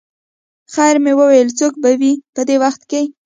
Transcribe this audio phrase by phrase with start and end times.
[0.73, 2.81] خیر مې وویل څوک به وي په دې وخت.